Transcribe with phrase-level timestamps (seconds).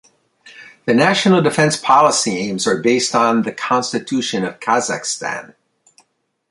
[0.85, 5.53] The national defence policy aims are based on the Constitution of Kazakhstan.